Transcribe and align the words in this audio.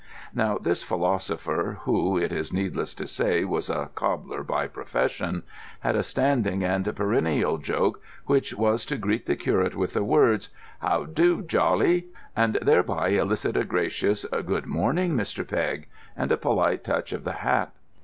Now 0.33 0.57
this 0.57 0.81
philosopher—who, 0.81 2.17
it 2.17 2.31
is 2.31 2.51
needless 2.51 2.95
to 2.95 3.05
say, 3.05 3.43
was 3.45 3.69
a 3.69 3.91
cobbler 3.93 4.41
by 4.41 4.65
profession—had 4.65 5.95
a 5.95 6.01
standing 6.01 6.63
and 6.63 6.95
perennial 6.95 7.59
joke, 7.59 8.01
which 8.25 8.51
was 8.55 8.83
to 8.87 8.97
greet 8.97 9.27
the 9.27 9.35
curate 9.35 9.75
with 9.75 9.93
the 9.93 10.03
words: 10.03 10.49
"How 10.79 11.03
do, 11.05 11.43
Jawley?" 11.43 12.05
and 12.35 12.57
thereby 12.63 13.09
elicit 13.09 13.55
a 13.55 13.63
gracious 13.63 14.25
"Good 14.25 14.65
morning, 14.65 15.15
Mr. 15.15 15.47
Pegg" 15.47 15.87
and 16.17 16.31
a 16.31 16.35
polite 16.37 16.83
touch 16.83 17.11
of 17.13 17.23
the 17.23 17.33
hat. 17.33 17.71